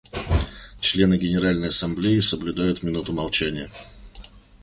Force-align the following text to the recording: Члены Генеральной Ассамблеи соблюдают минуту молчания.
Члены 0.79 1.19
Генеральной 1.19 1.67
Ассамблеи 1.67 2.17
соблюдают 2.21 2.81
минуту 2.81 3.13
молчания. 3.13 3.69